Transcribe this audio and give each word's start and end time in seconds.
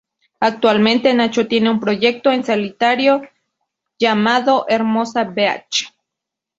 Actualmente 0.39 1.13
Nacho 1.13 1.47
tiene 1.47 1.69
un 1.69 1.79
proyecto 1.79 2.31
en 2.31 2.43
solitario 2.43 3.21
llamado 3.99 4.65
"Hermosa 4.67 5.25
Beach". 5.25 5.93